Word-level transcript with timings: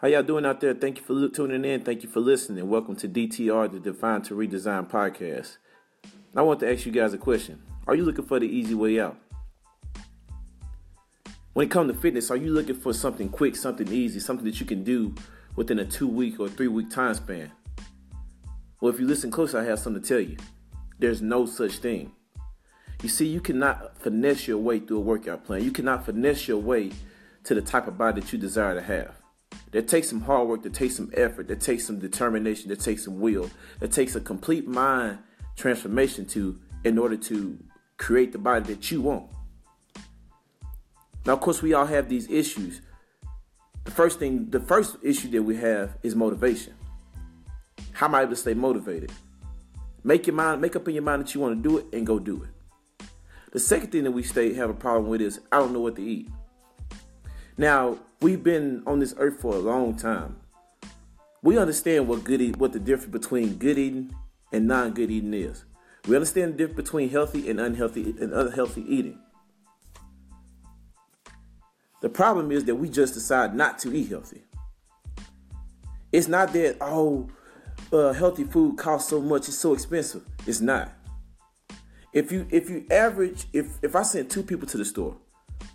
How 0.00 0.08
y'all 0.08 0.24
doing 0.24 0.44
out 0.44 0.60
there? 0.60 0.74
Thank 0.74 0.98
you 0.98 1.04
for 1.04 1.28
tuning 1.28 1.64
in. 1.64 1.82
Thank 1.82 2.02
you 2.02 2.08
for 2.08 2.18
listening. 2.18 2.68
Welcome 2.68 2.96
to 2.96 3.08
DTR, 3.08 3.70
the 3.70 3.78
Define 3.78 4.22
to 4.22 4.34
Redesign 4.34 4.90
podcast. 4.90 5.58
I 6.34 6.42
want 6.42 6.58
to 6.60 6.70
ask 6.70 6.84
you 6.84 6.90
guys 6.90 7.14
a 7.14 7.18
question. 7.18 7.62
Are 7.86 7.94
you 7.94 8.04
looking 8.04 8.24
for 8.24 8.40
the 8.40 8.46
easy 8.46 8.74
way 8.74 8.98
out? 8.98 9.16
When 11.52 11.68
it 11.68 11.70
comes 11.70 11.92
to 11.92 11.98
fitness, 11.98 12.28
are 12.32 12.36
you 12.36 12.52
looking 12.52 12.74
for 12.74 12.92
something 12.92 13.28
quick, 13.28 13.54
something 13.54 13.86
easy, 13.86 14.18
something 14.18 14.44
that 14.44 14.58
you 14.58 14.66
can 14.66 14.82
do 14.82 15.14
within 15.54 15.78
a 15.78 15.84
two 15.84 16.08
week 16.08 16.40
or 16.40 16.48
three 16.48 16.68
week 16.68 16.90
time 16.90 17.14
span? 17.14 17.52
Well, 18.80 18.92
if 18.92 18.98
you 18.98 19.06
listen 19.06 19.30
close, 19.30 19.54
I 19.54 19.62
have 19.62 19.78
something 19.78 20.02
to 20.02 20.08
tell 20.08 20.20
you. 20.20 20.36
There's 20.98 21.22
no 21.22 21.46
such 21.46 21.78
thing. 21.78 22.10
You 23.00 23.08
see, 23.08 23.28
you 23.28 23.40
cannot 23.40 23.96
finesse 23.98 24.48
your 24.48 24.58
way 24.58 24.80
through 24.80 24.98
a 24.98 25.02
workout 25.02 25.44
plan. 25.44 25.62
You 25.62 25.70
cannot 25.70 26.04
finesse 26.04 26.48
your 26.48 26.58
way 26.58 26.90
to 27.44 27.54
the 27.54 27.62
type 27.62 27.86
of 27.86 27.96
body 27.96 28.20
that 28.20 28.32
you 28.32 28.40
desire 28.40 28.74
to 28.74 28.82
have. 28.82 29.23
That 29.74 29.88
takes 29.88 30.08
some 30.08 30.20
hard 30.20 30.46
work, 30.46 30.62
that 30.62 30.72
takes 30.72 30.94
some 30.94 31.10
effort, 31.14 31.48
that 31.48 31.60
takes 31.60 31.84
some 31.84 31.98
determination, 31.98 32.68
that 32.68 32.78
takes 32.78 33.04
some 33.06 33.18
will, 33.18 33.50
that 33.80 33.90
takes 33.90 34.14
a 34.14 34.20
complete 34.20 34.68
mind 34.68 35.18
transformation 35.56 36.26
to 36.26 36.60
in 36.84 36.96
order 36.96 37.16
to 37.16 37.58
create 37.96 38.30
the 38.30 38.38
body 38.38 38.72
that 38.72 38.92
you 38.92 39.02
want. 39.02 39.26
Now, 41.26 41.32
of 41.32 41.40
course, 41.40 41.60
we 41.60 41.74
all 41.74 41.86
have 41.86 42.08
these 42.08 42.30
issues. 42.30 42.82
The 43.82 43.90
first 43.90 44.20
thing, 44.20 44.48
the 44.48 44.60
first 44.60 44.96
issue 45.02 45.28
that 45.30 45.42
we 45.42 45.56
have 45.56 45.98
is 46.04 46.14
motivation. 46.14 46.74
How 47.90 48.06
am 48.06 48.14
I 48.14 48.20
able 48.22 48.30
to 48.30 48.36
stay 48.36 48.54
motivated? 48.54 49.10
Make 50.04 50.28
your 50.28 50.36
mind, 50.36 50.60
make 50.60 50.76
up 50.76 50.86
in 50.86 50.94
your 50.94 51.02
mind 51.02 51.22
that 51.22 51.34
you 51.34 51.40
want 51.40 51.60
to 51.60 51.68
do 51.68 51.78
it 51.78 51.86
and 51.92 52.06
go 52.06 52.20
do 52.20 52.44
it. 52.44 53.08
The 53.50 53.58
second 53.58 53.90
thing 53.90 54.04
that 54.04 54.12
we 54.12 54.22
stay 54.22 54.54
have 54.54 54.70
a 54.70 54.74
problem 54.74 55.08
with 55.08 55.20
is 55.20 55.40
I 55.50 55.58
don't 55.58 55.72
know 55.72 55.80
what 55.80 55.96
to 55.96 56.02
eat. 56.02 56.28
Now, 57.56 57.98
we've 58.20 58.42
been 58.42 58.82
on 58.86 58.98
this 58.98 59.14
earth 59.16 59.40
for 59.40 59.54
a 59.54 59.58
long 59.58 59.96
time. 59.96 60.36
We 61.42 61.56
understand 61.58 62.08
what 62.08 62.24
good 62.24 62.40
eat, 62.40 62.56
what 62.56 62.72
the 62.72 62.80
difference 62.80 63.12
between 63.12 63.56
good 63.56 63.78
eating 63.78 64.14
and 64.52 64.66
non-good 64.66 65.10
eating 65.10 65.34
is. 65.34 65.64
We 66.08 66.16
understand 66.16 66.54
the 66.54 66.58
difference 66.58 66.76
between 66.76 67.10
healthy 67.10 67.48
and 67.48 67.60
unhealthy 67.60 68.14
and 68.20 68.32
unhealthy 68.32 68.84
eating. 68.88 69.18
The 72.00 72.08
problem 72.08 72.50
is 72.50 72.64
that 72.64 72.74
we 72.74 72.88
just 72.88 73.14
decide 73.14 73.54
not 73.54 73.78
to 73.80 73.94
eat 73.94 74.08
healthy. 74.08 74.42
It's 76.12 76.28
not 76.28 76.52
that 76.52 76.76
oh, 76.80 77.28
uh, 77.92 78.12
healthy 78.12 78.44
food 78.44 78.76
costs 78.76 79.10
so 79.10 79.20
much; 79.20 79.48
it's 79.48 79.58
so 79.58 79.72
expensive. 79.72 80.22
It's 80.46 80.60
not. 80.60 80.92
If 82.12 82.30
you 82.30 82.46
if 82.50 82.68
you 82.68 82.84
average 82.90 83.46
if 83.52 83.78
if 83.82 83.96
I 83.96 84.02
send 84.02 84.30
two 84.30 84.42
people 84.42 84.68
to 84.68 84.76
the 84.76 84.84
store, 84.84 85.16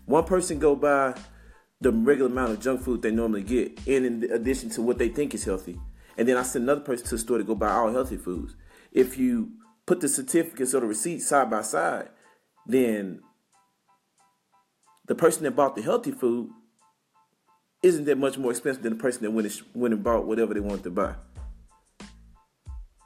one 0.05 0.23
person 0.25 0.59
go 0.59 0.75
buy 0.75 1.15
the 1.81 1.91
regular 1.91 2.29
amount 2.29 2.51
of 2.51 2.59
junk 2.59 2.81
food 2.81 3.01
they 3.01 3.11
normally 3.11 3.43
get, 3.43 3.79
and 3.87 4.05
in 4.05 4.31
addition 4.31 4.69
to 4.71 4.81
what 4.81 4.97
they 4.97 5.09
think 5.09 5.33
is 5.33 5.45
healthy. 5.45 5.79
And 6.17 6.27
then 6.27 6.35
I 6.35 6.43
send 6.43 6.63
another 6.63 6.81
person 6.81 7.05
to 7.05 7.11
the 7.11 7.17
store 7.17 7.37
to 7.37 7.43
go 7.43 7.55
buy 7.55 7.71
all 7.71 7.91
healthy 7.91 8.17
foods. 8.17 8.55
If 8.91 9.17
you 9.17 9.51
put 9.85 10.01
the 10.01 10.09
certificates 10.09 10.73
or 10.73 10.81
the 10.81 10.87
receipts 10.87 11.27
side 11.27 11.49
by 11.49 11.61
side, 11.61 12.09
then 12.65 13.21
the 15.07 15.15
person 15.15 15.43
that 15.43 15.55
bought 15.55 15.75
the 15.75 15.81
healthy 15.81 16.11
food 16.11 16.49
isn't 17.81 18.03
that 18.05 18.17
much 18.17 18.37
more 18.37 18.51
expensive 18.51 18.83
than 18.83 18.97
the 18.97 19.01
person 19.01 19.23
that 19.23 19.31
went 19.31 19.47
and, 19.47 19.61
went 19.73 19.93
and 19.93 20.03
bought 20.03 20.25
whatever 20.25 20.53
they 20.53 20.59
wanted 20.59 20.83
to 20.83 20.91
buy. 20.91 21.15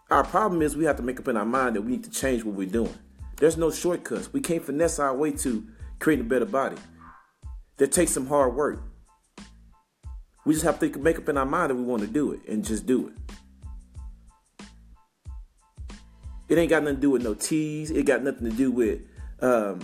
Our 0.10 0.24
problem 0.24 0.64
is 0.64 0.76
we 0.76 0.86
have 0.86 0.98
to 0.98 1.04
make 1.04 1.20
up 1.20 1.28
in 1.28 1.38
our 1.38 1.46
mind 1.46 1.76
that 1.76 1.82
we 1.84 1.92
need 1.92 2.04
to 2.06 2.10
change 2.10 2.44
what 2.44 2.56
we're 2.56 2.68
doing. 2.68 2.94
There's 3.38 3.58
no 3.58 3.70
shortcuts. 3.70 4.34
We 4.34 4.42
can't 4.42 4.64
finesse 4.64 4.98
our 4.98 5.16
way 5.16 5.32
to 5.32 5.66
creating 6.00 6.26
a 6.26 6.30
better 6.30 6.46
body 6.46 6.78
that 7.84 7.92
takes 7.92 8.14
some 8.14 8.28
hard 8.28 8.56
work. 8.56 8.82
We 10.46 10.54
just 10.54 10.64
have 10.64 10.80
to 10.80 10.98
make 11.00 11.18
up 11.18 11.28
in 11.28 11.38
our 11.38 11.46
mind 11.46 11.70
that 11.70 11.76
we 11.76 11.84
want 11.84 12.02
to 12.02 12.08
do 12.08 12.32
it 12.32 12.40
and 12.48 12.64
just 12.64 12.86
do 12.86 13.10
it. 13.10 13.14
It 16.48 16.58
ain't 16.58 16.70
got 16.70 16.84
nothing 16.84 16.96
to 16.96 17.02
do 17.02 17.10
with 17.10 17.24
no 17.24 17.34
teas. 17.34 17.92
It 17.92 18.06
got 18.06 18.24
nothing 18.24 18.50
to 18.50 18.56
do 18.56 18.72
with 18.72 19.02
um, 19.42 19.82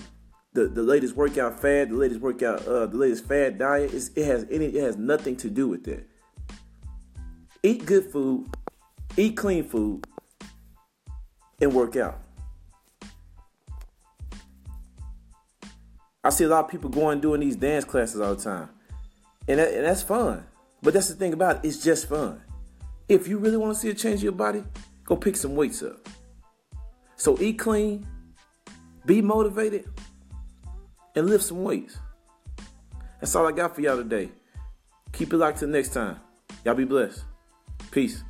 the, 0.54 0.70
the 0.70 0.82
latest 0.82 1.18
workout 1.18 1.62
fad, 1.62 1.90
the 1.90 1.96
latest 1.96 2.22
workout, 2.22 2.66
uh, 2.66 2.86
the 2.86 2.96
latest 2.96 3.26
fad 3.26 3.58
diet. 3.59 3.94
It's, 3.94 4.12
it 4.16 4.24
has 4.24 4.46
any, 4.50 4.68
it 4.68 4.82
has 4.82 4.96
nothing 4.96 5.36
to 5.36 5.50
do 5.50 5.68
with 5.68 5.84
that. 5.84 6.08
Eat 7.64 7.86
good 7.86 8.09
food, 8.09 8.48
eat 9.18 9.36
clean 9.36 9.66
food, 9.66 10.08
and 11.59 11.74
work 11.74 11.98
out. 11.98 12.22
I 16.24 16.30
see 16.30 16.44
a 16.44 16.50
lot 16.50 16.66
of 16.66 16.72
people 16.72 16.90
going 16.90 17.22
doing 17.22 17.40
these 17.40 17.56
dance 17.56 17.85
classes 17.85 18.19
all 18.19 18.35
the 18.35 18.44
time. 18.44 18.69
And, 19.47 19.59
that, 19.59 19.74
and 19.74 19.85
that's 19.85 20.03
fun. 20.03 20.46
But 20.81 20.94
that's 20.94 21.07
the 21.07 21.16
thing 21.16 21.34
about 21.34 21.57
it, 21.57 21.68
it's 21.68 21.84
just 21.84 22.09
fun. 22.09 22.41
If 23.07 23.28
you 23.28 23.38
really 23.38 23.57
want 23.57 23.74
to 23.74 23.80
see 23.80 23.90
a 23.90 23.94
change 23.94 24.19
in 24.19 24.25
your 24.25 24.34
body, 24.34 24.63
go 25.03 25.16
pick 25.16 25.35
some 25.35 25.56
weights 25.56 25.81
up. 25.81 26.08
So 27.16 27.40
eat 27.41 27.59
clean, 27.59 28.08
be 29.06 29.22
motivated, 29.22 29.85
and 31.16 31.28
lift 31.29 31.44
some 31.44 31.63
weights. 31.63 31.97
That's 33.19 33.35
all 33.35 33.47
I 33.47 33.52
got 33.52 33.75
for 33.75 33.81
y'all 33.81 33.97
today. 33.97 34.29
Keep 35.12 35.34
it 35.34 35.38
locked 35.38 35.59
till 35.59 35.68
next 35.68 35.90
time. 35.94 36.18
Y'all 36.63 36.75
be 36.75 36.85
blessed. 36.85 37.24
Peace. 37.91 38.24